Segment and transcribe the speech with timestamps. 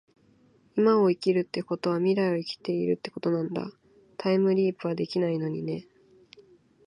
[0.75, 3.69] 今を生きるってことは未来を生きているってことなんだ。
[4.17, 5.85] タァイムリィプはできないのにね